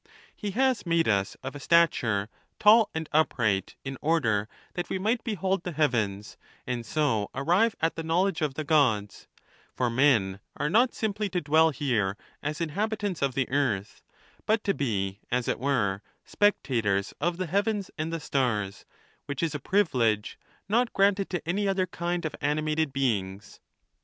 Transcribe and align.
He 0.35 0.49
has 0.57 0.83
made 0.87 1.07
us 1.07 1.37
of 1.43 1.53
a 1.53 1.59
stature 1.59 2.27
tall 2.57 2.89
and 2.95 3.07
up 3.11 3.37
right, 3.37 3.75
in 3.85 3.99
order 4.01 4.47
that 4.73 4.89
we 4.89 4.97
might 4.97 5.23
behold 5.23 5.61
the 5.61 5.73
heavens, 5.73 6.37
and 6.65 6.83
so 6.83 7.29
arrive 7.35 7.75
at 7.81 7.95
the 7.95 8.01
knowledge 8.01 8.41
of 8.41 8.55
the 8.55 8.63
Gods; 8.63 9.27
for 9.75 9.91
men 9.91 10.39
are 10.57 10.71
not 10.71 10.95
simply 10.95 11.29
to 11.29 11.39
dwell 11.39 11.69
here 11.69 12.17
as 12.41 12.59
inhabitants 12.59 13.21
of 13.21 13.35
the 13.35 13.47
earth, 13.51 14.01
but 14.47 14.63
to 14.63 14.73
be, 14.73 15.19
as 15.29 15.47
it 15.47 15.59
were, 15.59 16.01
spectators 16.25 17.13
of 17.21 17.37
the 17.37 17.45
heavens 17.45 17.91
and 17.95 18.11
the 18.11 18.19
stars, 18.19 18.85
which 19.27 19.43
is 19.43 19.53
a 19.53 19.59
privilege 19.59 20.39
not 20.67 20.91
granted 20.93 21.29
to 21.29 21.47
any 21.47 21.67
other 21.67 21.85
kind 21.85 22.25
of 22.25 22.35
animated 22.41 22.91
beings. 22.91 23.59